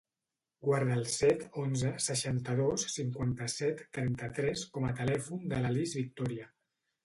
[0.67, 6.53] Guarda el set, onze, seixanta-dos, cinquanta-set, trenta-tres com a telèfon de la Lis Vitoria.